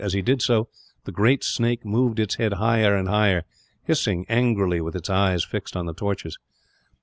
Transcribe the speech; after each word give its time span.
As 0.03 0.13
he 0.13 0.23
did 0.23 0.41
so, 0.41 0.67
the 1.03 1.11
great 1.11 1.43
snake 1.43 1.85
moved 1.85 2.19
its 2.19 2.33
head 2.37 2.53
higher 2.53 2.97
and 2.97 3.07
higher, 3.07 3.43
hissing 3.83 4.25
angrily, 4.27 4.81
with 4.81 4.95
its 4.95 5.11
eyes 5.11 5.45
fixed 5.45 5.75
on 5.75 5.85
the 5.85 5.93
torches. 5.93 6.39